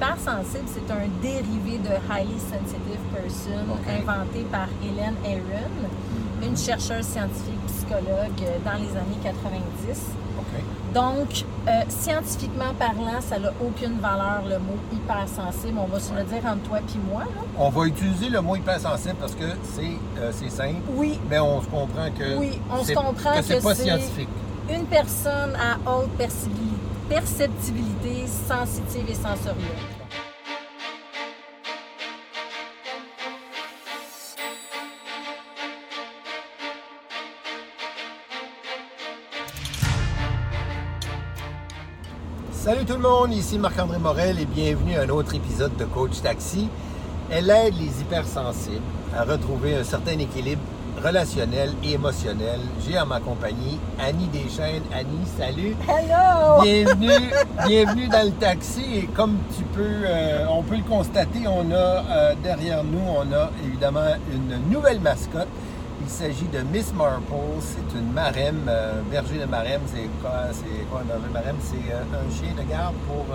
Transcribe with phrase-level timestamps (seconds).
[0.00, 5.68] Hypersensible, c'est un dérivé de Highly Sensitive Person inventé par Hélène Aaron,
[6.42, 8.32] une chercheuse scientifique psychologue
[8.64, 10.00] dans les années 90.
[10.38, 10.94] OK.
[10.94, 15.76] Donc, euh, scientifiquement parlant, ça n'a aucune valeur, le mot hypersensible.
[15.78, 17.24] On va se le dire entre toi et moi.
[17.24, 17.42] Là.
[17.58, 19.44] On va utiliser le mot hypersensible parce que
[19.74, 19.82] c'est
[20.18, 23.62] euh, c'est simple, Oui, mais on se comprend que Oui, on se comprend que c'est
[23.62, 24.28] pas c'est- scientifique.
[24.70, 26.79] une personne à haute perceptibilité,
[27.10, 29.66] perceptibilité sensitive et sensorielle.
[42.52, 46.22] Salut tout le monde, ici Marc-André Morel et bienvenue à un autre épisode de Coach
[46.22, 46.68] Taxi.
[47.28, 48.82] Elle aide les hypersensibles
[49.16, 50.62] à retrouver un certain équilibre
[51.02, 52.60] relationnel et émotionnel.
[52.86, 54.82] J'ai en ma compagnie Annie Deschaines.
[54.92, 55.76] Annie, salut!
[55.88, 56.62] Hello!
[56.62, 57.30] Bienvenue,
[57.66, 61.74] bienvenue dans le taxi et comme tu peux, euh, on peut le constater, on a
[61.74, 64.00] euh, derrière nous, on a évidemment
[64.32, 65.48] une nouvelle mascotte.
[66.02, 67.22] Il s'agit de Miss Marple.
[67.60, 69.82] C'est une marème, euh, berger de marème.
[69.86, 71.56] C'est quoi, c'est quoi un berger de marème?
[71.62, 73.26] C'est un chien de garde pour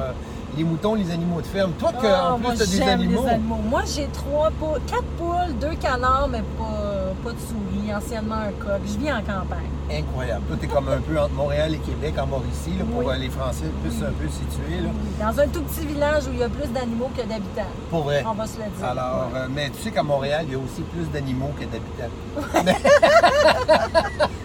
[0.58, 1.72] les moutons, les animaux de ferme.
[1.74, 3.24] Toi, que, Ah, en moi, plus, tu as des animaux.
[3.24, 3.60] les animaux.
[3.70, 6.85] Moi, j'ai trois poules, quatre poules, deux canards, mais pas,
[7.26, 8.82] pas de souris, anciennement un coq.
[8.86, 9.70] Je vis en campagne.
[9.92, 10.44] Incroyable.
[10.48, 13.14] Toi, tu es comme un peu entre Montréal et Québec, en Mauricie, là, pour Oui.
[13.14, 14.82] euh, les Français plus un peu situés.
[14.82, 14.90] Là.
[15.32, 17.72] Dans un tout petit village où il y a plus d'animaux que d'habitants.
[17.90, 18.24] Pour vrai.
[18.28, 18.86] On va se le dire.
[18.88, 22.12] Alors, euh, mais tu sais qu'à Montréal, il y a aussi plus d'animaux que d'habitants.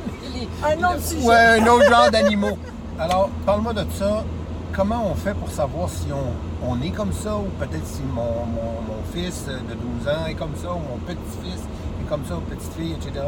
[0.65, 1.27] un autre sujet.
[1.27, 2.59] Ouais, un autre genre d'animaux.
[2.99, 4.25] Alors, parle-moi de ça.
[4.73, 8.23] Comment on fait pour savoir si on, on est comme ça ou peut-être si mon,
[8.47, 11.80] mon- mon fils de 12 ans est comme ça ou mon petit-fils est
[12.11, 13.25] comme ça ou petite-fille, etc.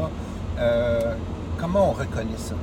[0.59, 1.15] Euh,
[1.59, 2.55] comment on reconnaît ça?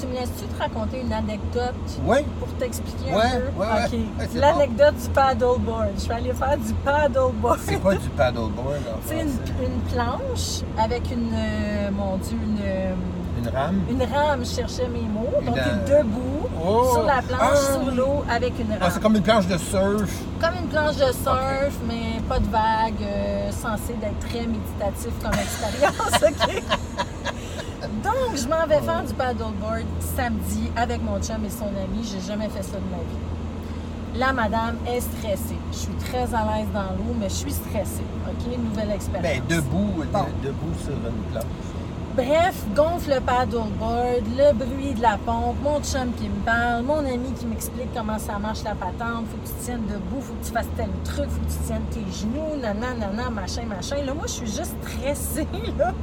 [0.00, 1.74] Tu me laisses-tu te raconter une anecdote
[2.06, 4.38] Oui, pour t'expliquer un peu?
[4.38, 5.88] L'anecdote du paddleboard.
[5.96, 7.58] Je suis allée faire du paddleboard.
[7.64, 12.94] c'est pas du paddleboard C'est une, planche avec une, euh, mon Dieu, une, euh,
[13.40, 13.80] Une rame.
[13.90, 15.26] une rame, je cherchais mes mots.
[15.40, 16.90] Une, Donc, tu es debout Oh!
[16.94, 17.72] sur la planche, Ah!
[17.72, 18.66] sur l'eau, avec une.
[18.80, 20.10] Ah, c'est comme une planche de surf.
[20.40, 25.32] Comme une planche de surf, mais pas de vague, euh, censé d'être très méditatif comme
[25.34, 26.62] expérience, OK?
[28.04, 29.84] Donc, je m'en vais faire du paddleboard
[30.16, 32.02] samedi avec mon chum et son ami.
[32.04, 34.18] J'ai jamais fait ça de ma vie.
[34.18, 35.58] La madame est stressée.
[35.70, 38.04] Je suis très à l'aise dans l'eau, mais je suis stressée.
[38.26, 38.58] OK?
[38.58, 39.22] Nouvelle expérience.
[39.48, 40.24] Ben, debout, de- Bon.
[40.42, 41.44] debout sur une planche.
[42.18, 46.98] Bref, gonfle le paddleboard, le bruit de la pompe, mon chum qui me parle, mon
[46.98, 50.44] ami qui m'explique comment ça marche la patente, faut que tu tiennes debout, faut que
[50.44, 54.04] tu fasses tel truc, faut que tu tiennes tes genoux, nanana, machin, machin.
[54.04, 55.46] Là, moi, je suis juste stressée,
[55.78, 55.94] là,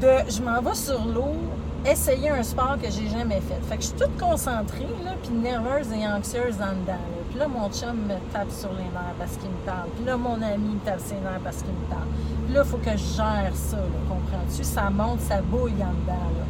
[0.00, 1.36] de je m'en vais sur l'eau,
[1.84, 3.60] essayer un sport que j'ai jamais fait.
[3.68, 7.13] Fait que je suis toute concentrée, là, puis nerveuse et anxieuse en dedans.
[7.34, 9.88] Puis là, mon chum me tape sur les nerfs parce qu'il me parle.
[9.96, 12.06] Puis là, mon ami me tape ses nerfs parce qu'il me parle.
[12.44, 13.76] Puis là, il faut que je gère ça,
[14.08, 14.62] comprends-tu?
[14.62, 16.44] Ça monte, ça bouille en dedans, là.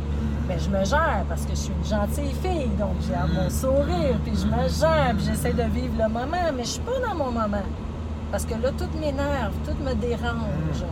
[0.46, 4.18] Mais je me gère parce que je suis une gentille fille, donc j'ai mon sourire,
[4.26, 7.14] puis je me gère, puis j'essaie de vivre le moment, mais je suis pas dans
[7.14, 7.64] mon moment.
[8.30, 10.84] Parce que là, tout m'énerve, tout me dérange.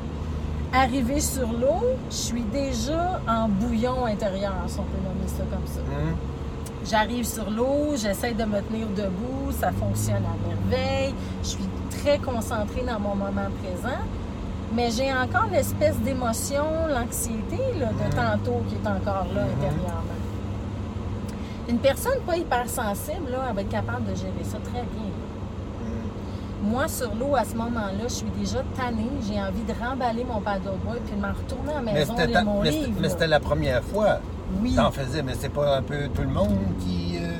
[0.72, 5.66] Arrivé sur l'eau, je suis déjà en bouillon intérieur, si on peut nommer ça comme
[5.66, 5.80] ça.
[6.88, 11.14] J'arrive sur l'eau, j'essaie de me tenir debout, ça fonctionne à merveille.
[11.42, 13.98] Je suis très concentrée dans mon moment présent.
[14.74, 20.18] Mais j'ai encore l'espèce d'émotion, l'anxiété là, de tantôt qui est encore là intérieurement.
[21.68, 25.10] Une personne pas hypersensible, là, elle va être capable de gérer ça très bien.
[26.64, 29.10] Moi, sur l'eau, à ce moment-là, je suis déjà tannée.
[29.28, 32.26] J'ai envie de remballer mon paddleboard puis de m'en retourner à la Mais maison, c'était
[32.28, 32.92] lire mon mais livre.
[33.00, 34.18] mais c'était la première fois
[34.60, 34.74] Oui.
[34.74, 37.30] t'en faisais, mais c'est pas un peu tout le monde qui euh,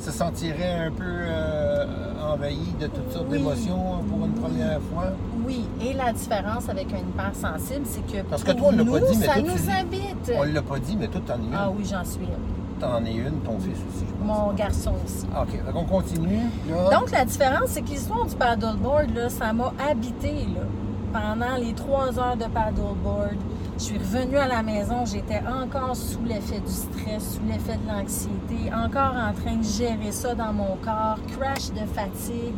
[0.00, 1.84] se sentirait un peu euh,
[2.32, 3.38] envahi de toutes sortes Oui.
[3.38, 5.12] d'émotions pour une première fois.
[5.46, 9.00] Oui, et la différence avec un hypersensible, c'est que Parce que toi, on l'a pas
[9.00, 10.32] dit, mais ça toi, nous habite.
[10.36, 11.54] On l'a pas dit, mais toi, t'en es une.
[11.54, 12.80] Ah oui, j'en suis une.
[12.80, 14.26] T'en es une, ton fils aussi, je pense.
[14.46, 15.26] Mon garçon aussi.
[15.34, 16.40] Ah, OK, fait qu'on continue.
[16.68, 16.98] Là.
[16.98, 20.62] Donc, la différence, c'est que l'histoire du paddleboard, là, ça m'a habité là,
[21.12, 23.36] pendant les trois heures de paddleboard.
[23.82, 27.88] Je suis revenue à la maison, j'étais encore sous l'effet du stress, sous l'effet de
[27.92, 32.54] l'anxiété, encore en train de gérer ça dans mon corps, crash de fatigue,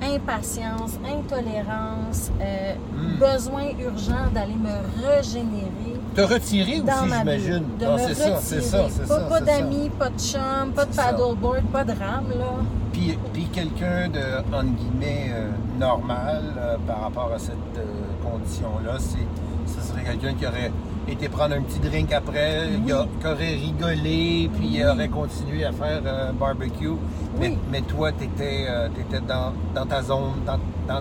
[0.00, 3.18] impatience, intolérance, euh, Hmm.
[3.18, 5.98] besoin urgent d'aller me régénérer.
[6.14, 7.64] Te retirer dans aussi, ma j'imagine.
[7.80, 8.92] de Ah, me c'est ça, c'est ça, retirer.
[9.02, 9.26] c'est Pas, ça.
[9.26, 12.62] pas d'amis, pas de chum, pas de paddleboard, pas de rame, là.
[12.92, 14.20] Puis, puis quelqu'un de,
[14.54, 15.48] entre guillemets, euh,
[15.80, 17.56] normal euh, par rapport à cette
[18.22, 19.26] condition-là, c'est,
[20.02, 20.70] quelqu'un qui aurait
[21.08, 22.82] été prendre un petit drink après, Oui.
[22.86, 26.90] il a- qui aurait rigolé, puis il aurait continué à faire euh, un barbecue.
[27.40, 27.58] Mais, Oui.
[27.70, 28.66] mais toi, tu étais,
[29.26, 31.00] dans, dans ta zone, dans, dans,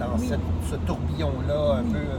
[0.00, 0.40] dans, cette-
[0.70, 1.98] ce tourbillon-là, un peu.
[1.98, 2.18] euh,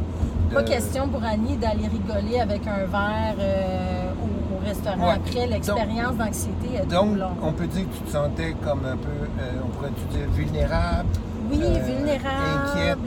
[0.50, 5.16] de- Pas question pour Annie d'aller rigoler avec un verre euh, au, au restaurant Ouais.
[5.16, 5.48] après.
[5.48, 9.10] L'expérience d'anxiété est trop Donc, on peut dire que tu te sentais comme un peu,
[9.10, 11.10] euh, on pourrait dire, vulnérable?
[11.50, 12.98] Oui, euh, vulnérable, inquiète,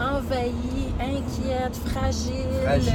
[0.00, 2.92] envahie, inquiète, fragile, Fragile.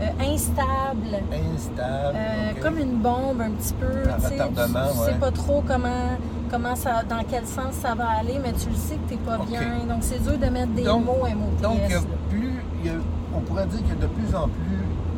[0.00, 1.22] euh, instable.
[1.54, 2.16] instable.
[2.16, 2.60] Euh.
[2.62, 3.86] Comme une bombe un petit peu.
[3.86, 5.06] Un tu retardement, tu, tu ouais.
[5.06, 6.16] sais pas trop comment,
[6.50, 9.38] comment ça, dans quel sens ça va aller, mais tu le sais que t'es pas
[9.38, 9.48] Ok.
[9.48, 9.60] bien.
[9.88, 11.62] Donc c'est dur de mettre des Donc- mots MOTS.
[11.62, 12.04] Donc, il y a là.
[12.30, 12.98] plus, il y a-
[13.34, 14.71] on pourrait dire qu'il y a de plus en plus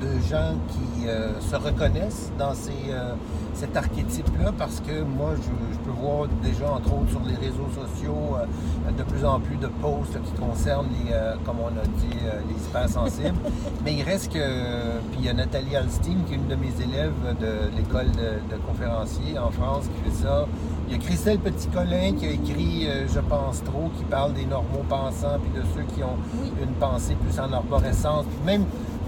[0.04, 3.14] de gens qui euh, se reconnaissent dans ces, euh,
[3.54, 7.68] cet archétype-là parce que moi, je, je peux voir déjà, entre autres, sur les réseaux
[7.68, 11.12] sociaux, euh, de plus en plus de posts qui concernent les,
[11.44, 12.18] comme on a dit,
[12.48, 13.38] les hypersensibles.
[13.84, 16.72] Mais il reste que, puis il y a Nathalie Alstein, qui est une de mes
[16.82, 20.46] élèves de l'école de, de conférenciers en France, qui fait ça.
[20.86, 24.84] Il y a Christelle Petit-Colin qui a écrit Je pense trop, qui parle des normaux
[24.88, 26.18] pensants, puis de ceux qui ont
[26.62, 28.26] une pensée plus en arborescence.
[28.26, 28.64] Puis même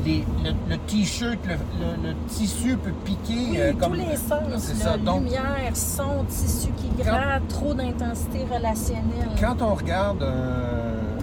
[0.06, 3.34] les- le, le t-shirt, le, le- le tissu peut piquer.
[3.50, 4.96] Oui, euh, tous comme- les sens, C'est ça.
[4.96, 5.42] Donc, lumière,
[5.74, 9.28] son, tissu qui gratte, trop d'intensité relationnelle.
[9.40, 11.18] quand on regarde euh,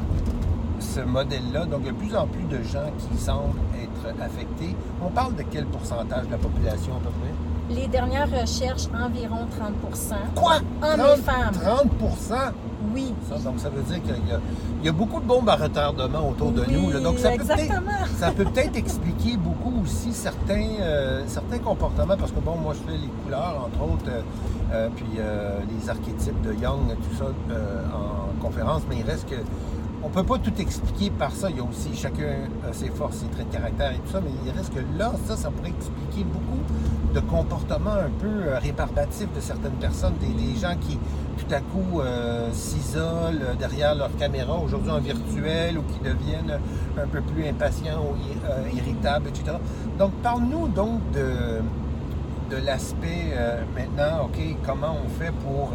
[0.79, 4.21] ce modèle-là, donc il y a de plus en plus de gens qui semblent être
[4.21, 4.75] affectés.
[5.01, 7.33] On parle de quel pourcentage de la population à peu près?
[7.69, 10.55] Les dernières recherches, environ 30% Quoi?
[10.81, 11.51] Hommes 30, et femmes.
[11.53, 12.53] 30
[12.93, 13.13] Oui.
[13.29, 14.39] Ça, donc ça veut dire qu'il y a,
[14.81, 16.91] il y a beaucoup de bombes à retardement autour de Oui, nous.
[16.91, 16.99] là.
[16.99, 17.91] Donc ça peut peut-être exactement.
[18.19, 22.91] ça peut peut-être expliquer beaucoup aussi certains, euh, certains comportements, parce que bon, moi je
[22.91, 24.21] fais les couleurs, entre autres, euh,
[24.73, 29.35] euh, puis les archétypes de Young, tout ça en conférence, mais il reste que
[30.05, 31.49] on peut pas tout expliquer par ça.
[31.49, 34.19] Il y a aussi chacun a ses forces, ses traits de caractère et tout ça,
[34.21, 36.57] mais il reste que là, ça, ça pourrait expliquer beaucoup
[37.13, 40.97] de comportements un peu euh, rébarbatifs de certaines personnes, des, des gens qui
[41.37, 46.59] tout à coup euh, s'isolent euh, derrière leur caméra, aujourd'hui en virtuel, ou qui deviennent
[47.01, 48.15] un peu plus impatients ou
[48.49, 49.57] euh, irritables, etc.
[49.99, 51.61] Donc, parle-nous donc de,
[52.55, 55.71] de l'aspect euh, maintenant, OK, comment on fait pour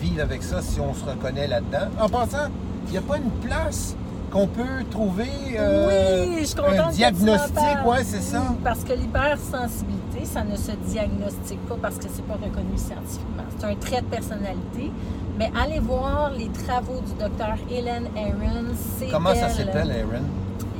[0.00, 1.88] vivre avec ça si on se reconnaît là-dedans?
[2.00, 2.48] En passant,
[2.86, 3.96] il n'y a pas une place
[4.30, 5.28] qu'on peut trouver
[5.58, 8.42] euh, oui, je suis contente un diagnostic, ouais, c'est ça.
[8.62, 13.44] Parce que l'hypersensibilité, ça ne se diagnostique pas parce que c'est pas reconnu scientifiquement.
[13.58, 14.90] C'est un trait de personnalité.
[15.38, 18.74] Mais allez voir les travaux du docteur Hélène Aaron.
[19.12, 19.66] Comment ça elle.
[19.66, 20.24] s'appelle, Aaron?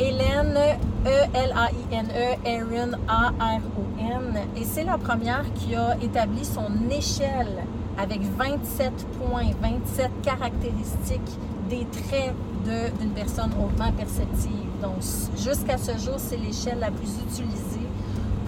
[0.01, 0.57] Hélène,
[1.07, 4.39] E E-L-A-I-N-E, Aaron, A-R-O-N.
[4.57, 7.65] Et c'est la première qui a établi son échelle
[8.01, 11.39] avec 27 points, 27 caractéristiques
[11.69, 12.33] des traits
[12.65, 14.51] de- d'une personne hautement perceptive.
[14.83, 15.01] Donc,
[15.37, 17.87] jusqu'à ce jour, c'est l'échelle la plus utilisée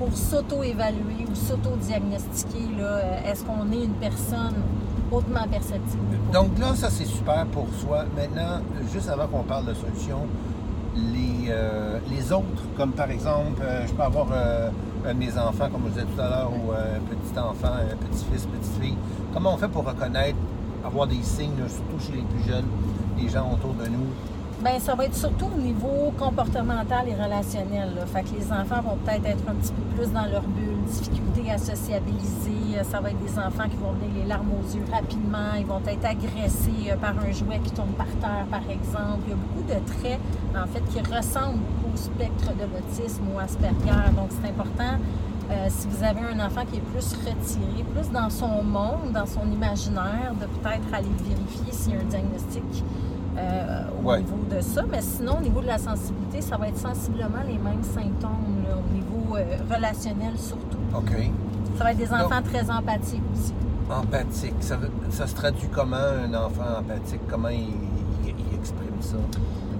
[0.00, 2.68] pour s'auto-évaluer ou s'auto-diagnostiquer.
[2.80, 4.54] euh, Est-ce qu'on est une personne
[5.12, 5.58] hautement pas?
[6.32, 8.06] Donc là, ça c'est super pour soi.
[8.16, 10.24] Maintenant, juste avant qu'on parle de solutions,
[10.96, 14.28] les, euh, les autres, comme par exemple, euh, je peux avoir
[15.14, 18.96] mes enfants, comme je disais tout à l'heure, ou un petit enfant, un petit-fils, petite-fille.
[19.34, 20.38] Comment on fait pour reconnaître,
[20.84, 22.66] avoir des signes, surtout chez les plus jeunes,
[23.18, 24.08] les gens autour de nous?
[24.62, 27.88] Ben, ça va être surtout au niveau comportemental et relationnel.
[28.12, 31.50] Fait que les enfants vont peut-être être un petit peu plus dans leur bulle, difficulté
[31.50, 32.76] à sociabiliser.
[32.78, 35.54] Euh, Ça va être des enfants qui vont venir les larmes aux yeux rapidement.
[35.58, 39.22] Ils vont être agressés euh, par un jouet qui tombe par terre, par exemple.
[39.26, 40.20] Il y a beaucoup de traits,
[40.54, 44.12] en fait, qui ressemblent beaucoup au spectre de l'autisme ou Asperger.
[44.14, 44.98] Donc, c'est important.
[45.50, 49.26] euh, si vous avez un enfant qui est plus retiré, plus dans son monde, dans
[49.26, 52.84] son imaginaire, de peut-être aller vérifier s'il y a un diagnostic
[53.40, 54.18] euh, au Ouais.
[54.18, 54.82] niveau de ça.
[54.90, 58.76] Mais sinon, au niveau de la sensibilité, ça va être sensiblement les mêmes symptômes, là,
[58.76, 60.78] au niveau euh, relationnel surtout.
[60.94, 61.10] OK.
[61.78, 63.52] Ça va être des Donc- enfants très empathiques aussi.
[63.90, 64.54] Empathique.
[65.10, 67.20] Ça, se traduit comment un enfant empathique?
[67.28, 67.70] Comment il,
[68.24, 69.16] il- il exprime ça?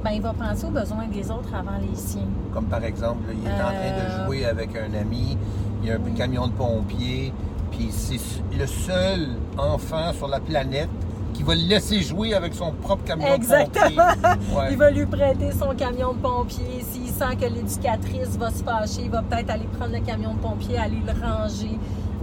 [0.02, 2.22] Ben, il va penser aux besoins des autres avant les siens.
[2.54, 5.36] Comme par exemple, là, il est en train Euh, de jouer avec un ami,
[5.82, 6.14] il y a un oui.
[6.14, 7.32] camion de pompiers,
[7.70, 8.18] puis c'est
[8.58, 10.88] le seul enfant sur la planète
[11.34, 13.88] qui va le laisser jouer avec son propre camion Exactement.
[13.88, 14.30] de pompiers.
[14.56, 14.68] Ouais.
[14.72, 16.84] Il va lui prêter son camion de pompier.
[16.90, 20.38] S'il sent que l'éducatrice va se fâcher, il va peut-être aller prendre le camion de
[20.38, 21.78] pompier, aller le ranger.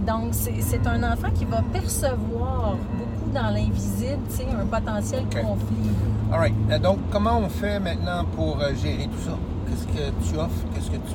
[0.06, 5.90] Donc, c'est un enfant qui va percevoir beaucoup dans l'invisible, tu sais, un potentiel conflit.
[6.32, 6.54] All right.
[6.70, 9.36] Euh, Donc, comment on fait maintenant pour euh, gérer tout ça?
[9.66, 10.64] Qu'est-ce que tu offres?
[10.74, 11.14] Qu'est-ce que tu?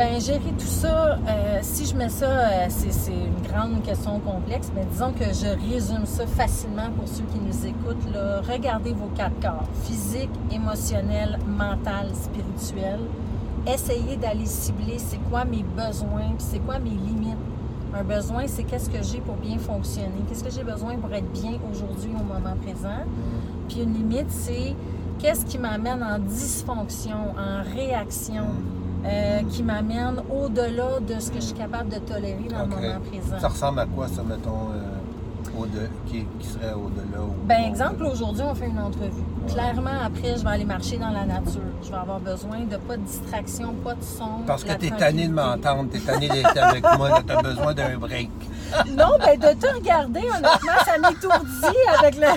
[0.00, 4.72] Ben gérer tout ça, euh, si je mets ça, euh, c'est une grande question complexe,
[4.74, 8.08] mais disons que je résume ça facilement pour ceux qui nous écoutent.
[8.50, 13.00] Regardez vos quatre corps, physique, émotionnel, mental, spirituel.
[13.66, 17.36] essayer d'aller cibler c'est quoi mes besoins, c'est quoi mes limites.
[17.92, 21.30] Un besoin, c'est qu'est-ce que j'ai pour bien fonctionner, qu'est-ce que j'ai besoin pour être
[21.30, 23.04] bien aujourd'hui au moment présent.
[23.68, 24.74] Puis une limite, c'est
[25.18, 28.46] qu'est-ce qui m'amène en dysfonction, en réaction,
[29.04, 32.70] euh, qui m'amène au-delà de ce que je suis capable de tolérer dans OK.
[32.70, 33.38] le moment présent.
[33.40, 37.20] Ça ressemble à quoi, ça, mettons, euh, au de, qui, qui serait au-delà?
[37.22, 39.22] ou- Ben, exemple, aujourd'hui, on fait une entrevue.
[39.48, 41.60] Clairement, après, je vais aller marcher dans la nature.
[41.82, 44.42] Je vais avoir besoin de pas de distraction, pas de son.
[44.46, 47.74] Parce que la t'es tanné de m'entendre, t'es tanné d'être avec moi, là, t'as besoin
[47.74, 48.30] d'un break.
[48.86, 52.28] Non, ben de te regarder, honnêtement, ça m'étourdit avec le,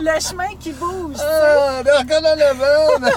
[0.00, 1.16] le chemin qui bouge.
[1.16, 1.20] tu.
[1.24, 3.08] Ah, regarde en avant!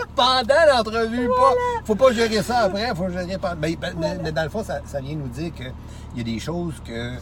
[0.16, 1.54] Pendant l'entrevue, pas,
[1.84, 3.56] faut pas gérer ça après, faut gérer pendant.
[3.60, 5.72] Mais, ben, mais- mais dans le fond, ça, ça vient nous dire qu'il
[6.16, 7.14] y a des choses que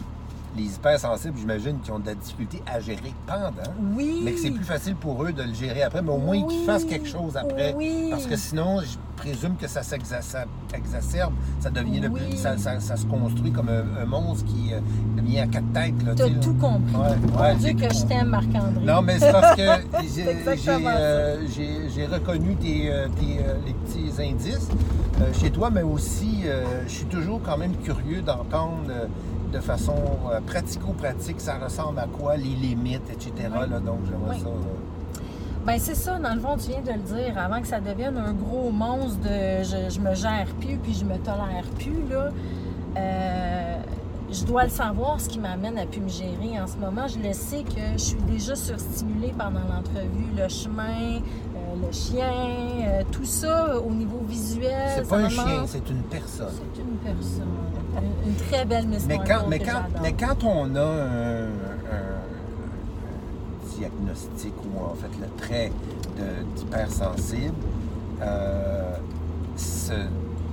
[0.56, 3.50] les hypersensibles, j'imagine, qui ont de la difficulté à gérer pendant.
[3.96, 4.20] Oui.
[4.24, 6.64] Mais que c'est plus facile pour eux de le gérer après, mais au moins qu'ils
[6.66, 7.74] fassent quelque chose après.
[7.76, 8.08] Oui.
[8.10, 12.80] Parce que sinon, je présume que ça s'exacerbe, exacerbe, ça devient de plus- ça, ça-
[12.80, 14.80] ça se construit comme un, un monstre qui euh,
[15.16, 15.94] devient à quatre têtes.
[15.98, 16.14] tu là.
[16.42, 16.94] tout compris.
[16.96, 18.84] Ouais, Dieu que je t'aime, Marc-André.
[18.84, 19.62] Non, mais c'est parce que
[20.14, 24.68] j'ai- euh, j'ai- reconnu tes, euh, tes, euh, les petits indices
[25.20, 29.06] euh, chez toi, mais aussi, euh, je suis toujours quand même curieux d'entendre euh,
[29.52, 29.94] de façon
[30.30, 33.32] euh, pratico-pratique, ça ressemble à quoi, les limites, etc.
[33.52, 33.68] Oui.
[33.70, 34.40] là, donc, j'aimerais Oui.
[34.40, 34.46] ça.
[34.48, 35.20] euh,
[35.66, 38.16] Ben c'est ça, dans le fond, tu viens de le dire, avant que ça devienne
[38.16, 42.30] un gros monstre de je, je me gère plus puis je me tolère plus, là,
[42.96, 43.76] euh,
[44.30, 47.06] je dois le savoir, ce qui m'amène à plus me gérer en ce moment.
[47.06, 51.20] Je le sais que je suis déjà surstimulée pendant l'entrevue, le chemin,
[51.76, 52.32] le chien,
[52.82, 54.92] euh, tout ça au niveau visuel.
[54.96, 56.48] C'est pas un chien, c'est une personne.
[56.50, 57.48] C'est une personne.
[58.24, 62.12] Une, une très belle Miss Mais quand, mais, quand, mais quand on a un, un
[63.76, 65.72] diagnostic ou en fait le trait
[66.56, 67.54] d'hypersensible,
[68.22, 68.96] euh,
[69.56, 69.92] se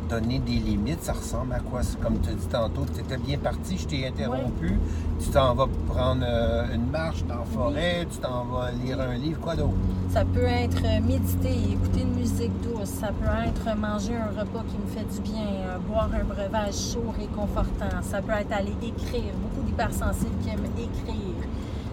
[0.09, 1.81] donner des limites, ça ressemble à quoi?
[2.01, 4.79] Comme tu as dit tantôt, tu étais bien parti, je t'ai interrompu,
[5.19, 9.15] tu t'en vas prendre euh, une marche dans la forêt, tu t'en vas lire un
[9.15, 9.73] livre, quoi d'autre?
[10.09, 12.89] Ça peut être méditer, écouter une musique douce.
[12.89, 16.73] Ça peut être manger un repas qui me fait du bien, euh, boire un breuvage
[16.73, 18.01] chaud réconfortant.
[18.01, 19.33] Ça peut être aller écrire.
[19.41, 21.47] Beaucoup d'hypersensibles qui aiment écrire.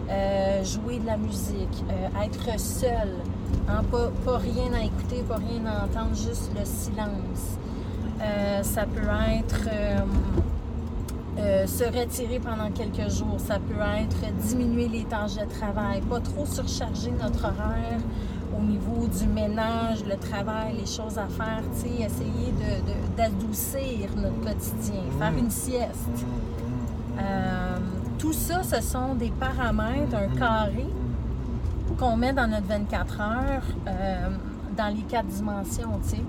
[0.09, 1.85] Euh, jouer de la musique.
[1.91, 3.11] euh, être seul.
[3.69, 7.59] Hein, pas, pas rien à écouter, pas rien à entendre, juste le silence.
[8.21, 9.09] Euh, ça peut
[9.39, 9.99] être euh,
[11.39, 13.37] euh, se retirer pendant quelques jours.
[13.39, 18.01] Ça peut être diminuer les tâches de travail, pas trop surcharger notre horaire
[18.59, 23.17] au niveau du ménage, le travail, les choses à faire, tu sais, essayer de- de-
[23.17, 26.25] d'adoucir notre quotidien, faire une sieste.
[27.21, 27.77] Euh,
[28.19, 30.87] tout ça, ce sont des paramètres, un carré
[31.99, 34.29] qu'on met dans notre 24 heures euh,
[34.77, 36.23] dans les quatre dimensions, tu sais.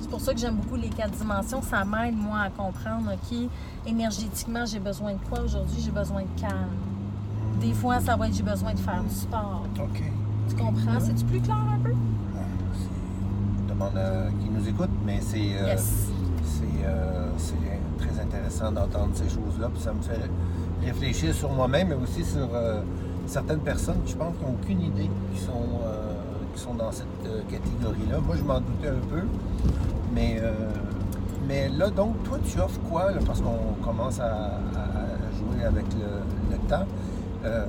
[0.00, 1.62] C'est pour ça que j'aime beaucoup les quatre dimensions.
[1.62, 3.38] Ça m'aide, moi, à comprendre, OK,
[3.86, 5.80] énergétiquement, j'ai besoin de quoi aujourd'hui?
[5.84, 6.68] J'ai besoin de calme.
[7.60, 9.62] Des fois, ça va être j'ai besoin de faire du sport.
[9.78, 10.02] OK.
[10.48, 11.00] Tu comprends?
[11.00, 11.92] C'est-tu plus clair un peu?
[13.66, 16.06] Je demande à qui nous écoute, mais c'est euh, Yes.
[16.44, 17.54] c'est euh, c'est
[17.98, 19.68] très intéressant d'entendre ces choses-là.
[19.72, 20.30] Puis ça me fait
[20.84, 22.80] réfléchir sur moi-même, mais aussi sur euh,
[23.26, 25.52] certaines personnes qui, je pense, qui n'ont aucune idée, qui sont,
[26.56, 28.18] sont dans cette euh, catégorie-là.
[28.20, 29.22] Moi, je m'en doutais un peu.
[30.14, 30.52] Mais, euh,
[31.46, 33.10] mais là, donc, toi, tu offres quoi?
[33.26, 34.58] parce qu'on commence à,
[35.36, 36.86] jouer avec le, temps.
[37.44, 37.64] Euh,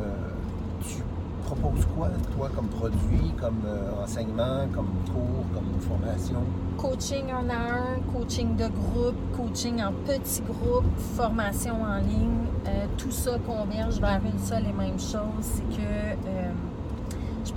[0.82, 1.03] tu
[1.44, 3.62] proposes quoi, toi, comme produit, comme
[4.03, 6.39] enseignement, comme cours, comme formation?
[6.77, 12.48] Coaching un à un, coaching de groupe, coaching en petits groupes, formation en ligne,
[12.98, 16.15] tout ça converge vers une seule et même chose, c'est que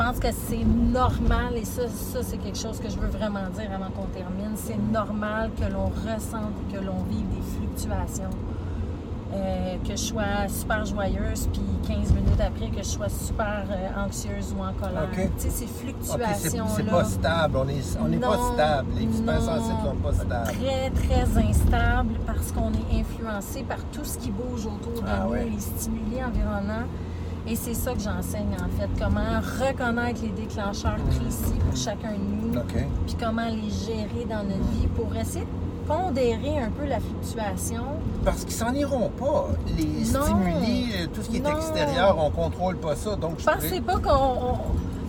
[0.00, 3.70] pense que c'est normal, et ça, ça c'est quelque chose que je veux vraiment dire
[3.74, 8.30] avant qu'on termine, c'est normal que l'on ressente et que l'on vive des fluctuations.
[9.32, 14.04] Euh, que je sois super joyeuse, puis 15 minutes après, que je sois super euh,
[14.04, 15.08] anxieuse ou en colère.
[15.12, 16.70] Tu sais, ces c'est fluctuations-là.
[16.74, 18.88] c'est pas stable, on n'est on n'est pas stable.
[18.96, 19.90] Les hypersensibles non.
[19.90, 20.50] sont pas stables.
[20.58, 25.24] Très, très instable parce qu'on est influencé par tout ce qui bouge autour de Ah
[25.24, 25.48] nous, ouais.
[25.48, 26.88] les stimuli environnants.
[27.50, 32.46] Et c'est ça que j'enseigne en fait, comment reconnaître les déclencheurs précis pour chacun de
[32.46, 32.60] nous,
[33.06, 37.82] puis comment les gérer dans notre vie pour essayer de pondérer un peu la fluctuation.
[38.24, 39.48] Parce qu'ils s'en iront pas.
[39.76, 43.16] Les stimuli, euh, tout ce qui est extérieur, on contrôle pas ça.
[43.16, 44.10] Donc, je Pensez pas qu'on...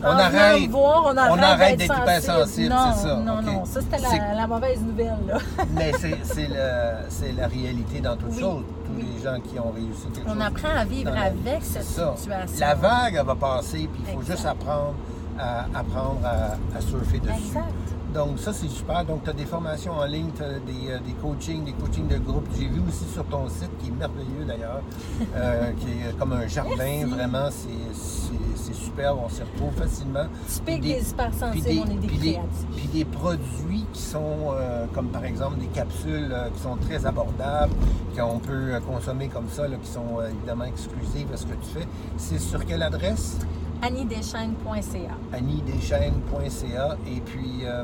[0.04, 3.66] On, On arrête- voir, on arrête, on arrête d'être hypersensible, Non, c'est ça, Non, non,
[3.66, 5.14] ça c'était la, la mauvaise nouvelle.
[5.28, 5.38] Là.
[5.76, 8.40] Mais c'est- c'est la réalité dans toute Oui.
[8.40, 8.64] chose.
[8.94, 10.38] Tous les gens qui ont réussi quelque chose.
[10.38, 12.16] On apprend à vivre avec cette ça.
[12.18, 12.60] situation.
[12.60, 14.36] La vague, elle va passer, puis il faut Exact.
[14.36, 14.94] juste apprendre
[15.40, 17.34] à, apprendre à, à surfer dessus.
[17.48, 17.66] Exact.
[18.14, 19.06] Donc ça, c'est super.
[19.06, 22.08] Donc tu as des formations en ligne, tu as des, euh, des coachings, des coachings
[22.08, 22.46] de groupe.
[22.60, 24.82] J'ai vu aussi sur ton site, qui est merveilleux d'ailleurs,
[25.36, 27.04] euh, qui est comme un jardin, Merci.
[27.06, 28.22] vraiment, c'est-
[28.74, 30.26] superbe, on s'y retrouve facilement.
[30.48, 32.66] Typique Puis des hypersensibles, on est des des- créatifs.
[32.76, 37.06] puis des produits qui sont, euh, comme par exemple des capsules euh, qui sont très
[37.06, 37.74] abordables,
[38.18, 41.54] qu'on peut euh, consommer comme ça, là, qui sont euh, évidemment exclusives à ce que
[41.54, 41.88] tu fais.
[42.18, 43.38] C'est sur quelle adresse?
[43.82, 45.16] anniedeschênes.ca.
[45.34, 47.84] anniedeschênes.ca et puis euh,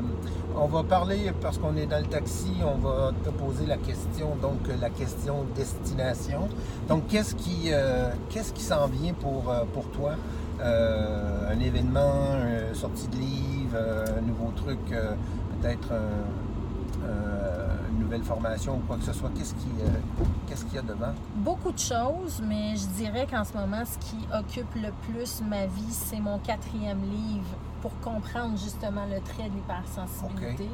[0.56, 4.36] on va parler parce qu'on est dans le taxi, on va te poser la question
[4.40, 6.48] donc euh, la question destination.
[6.88, 9.44] Donc qu'est-ce qui euh, qu'est-ce qui s'en vient pour
[9.92, 10.12] toi?
[10.60, 12.34] Un événement,
[12.68, 13.76] une sortie de livre,
[14.18, 17.06] un nouveau truc, peut-être un-
[18.08, 19.30] nouvelle formation ou quoi que ce soit.
[19.36, 19.88] Qu'est-ce qui euh,
[20.46, 21.12] qu'est-ce qu'il y a devant?
[21.36, 25.66] Beaucoup de choses, mais je dirais qu'en ce moment, ce qui occupe le plus ma
[25.66, 30.68] vie, c'est mon quatrième livre pour comprendre justement le trait de l'hypersensibilité.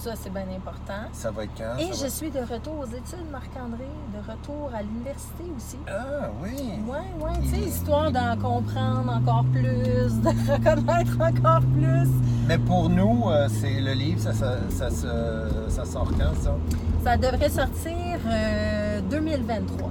[0.00, 1.06] Ça, c'est bien important.
[1.12, 4.70] Ça va être quand Et je va- suis de retour aux études, Marc-André, de retour
[4.74, 5.76] à l'université aussi.
[5.86, 6.50] Ah oui.
[6.88, 12.08] Oui, oui, tu sais, histoire d'en comprendre encore plus, de reconnaître encore plus.
[12.48, 16.56] Mais pour nous, euh, c'est le livre, ça, ça, ça, se- ça sort quand ça?
[17.04, 19.88] Ça devrait sortir euh, 2023.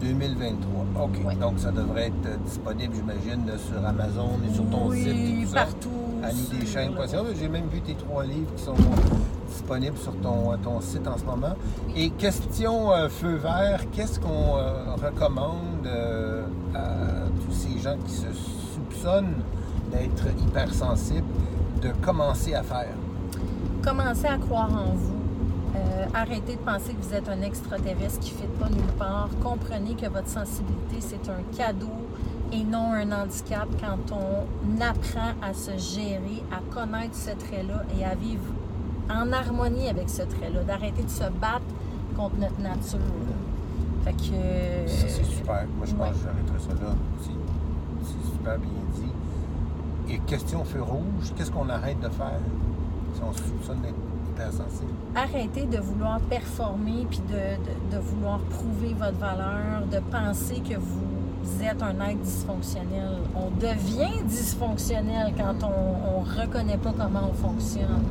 [0.00, 0.84] 2023.
[1.04, 1.38] OK.
[1.38, 5.02] Donc, ça devrait être euh, disponible, j'imagine, sur Amazon et sur ton oui,
[5.44, 5.48] site.
[5.50, 5.54] ça.
[5.66, 5.90] partout.
[6.24, 7.06] AnnieDeschênes.ca.
[7.08, 8.74] sur- J'ai même vu tes trois livres qui sont
[9.52, 11.54] disponibles sur ton, ton site en ce moment.
[11.94, 16.44] Et question euh, feu vert, qu'est-ce qu'on euh, recommande euh,
[16.74, 18.32] à tous ces gens qui se
[18.74, 19.42] soupçonnent
[19.90, 21.26] d'être hypersensibles
[21.80, 22.94] de commencer à faire?
[23.82, 25.12] Commencez à croire en vous.
[25.74, 29.28] Euh, arrêtez de penser que vous êtes un extraterrestre qui ne fait pas nulle part.
[29.42, 31.88] Comprenez que votre sensibilité, c'est un cadeau
[32.52, 38.04] et non un handicap quand on apprend à se gérer, à connaître ce trait-là et
[38.04, 38.44] à vivre
[39.10, 41.62] en harmonie avec ce trait-là, d'arrêter de se battre
[42.16, 42.98] contre notre nature.
[44.04, 44.32] Fait que...
[44.34, 45.64] euh, Ça, c'est super.
[45.76, 46.90] Moi, je pense que j'arrêterai ça là.
[47.20, 47.30] C'est-
[48.04, 50.12] C'est super bien dit.
[50.14, 52.40] Et question feu rouge, qu'est-ce qu'on arrête de faire
[53.14, 53.94] si on se soupçonne d'être
[54.28, 54.90] hypersensible?
[55.14, 60.74] arrêtez de vouloir performer puis de, de- de vouloir prouver votre valeur, de penser que
[60.76, 63.18] vous êtes un être dysfonctionnel.
[63.36, 68.02] On devient dysfonctionnel quand on ne reconnaît pas comment on fonctionne.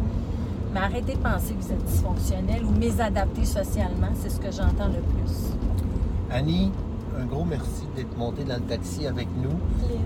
[0.73, 4.87] Mais arrêtez de penser que vous êtes dysfonctionnel ou mésadapté socialement, c'est ce que j'entends
[4.87, 5.51] le plus.
[6.31, 6.71] Annie,
[7.19, 9.59] un gros merci d'être montée dans le taxi avec nous.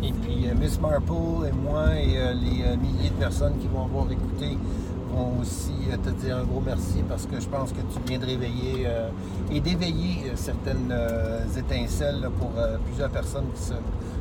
[0.08, 3.67] Et puis, euh, Miss Marple et moi et euh, les euh, milliers de personnes qui
[3.67, 4.58] vont avoir écouté
[5.13, 5.71] vont aussi
[6.04, 8.88] te dire un gros merci parce que je pense que tu viens de réveiller
[9.49, 10.93] et d'éveiller certaines
[11.56, 12.51] étincelles là, pour
[12.86, 13.73] plusieurs personnes qui se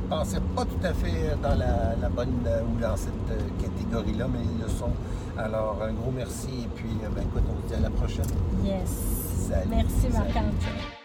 [0.08, 4.26] pensaient pas tout à fait dans la, la bonne euh, ou dans cette euh, catégorie-là,
[4.32, 4.92] mais ils le sont.
[5.36, 8.26] Alors, un gros merci et puis, euh, ben, écoute, on se dit à la prochaine.
[8.64, 8.90] Yes.
[9.48, 9.70] Salut.
[9.70, 10.08] Merci.
[10.12, 11.03] Marc-Antoine.